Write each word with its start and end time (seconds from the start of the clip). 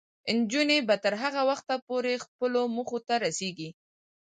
نجونې 0.37 0.77
به 0.87 0.95
تر 1.03 1.13
هغه 1.23 1.41
وخته 1.49 1.75
پورې 1.87 2.13
خپلو 2.25 2.61
موخو 2.75 2.99
ته 3.07 3.15
رسیږي. 3.25 3.69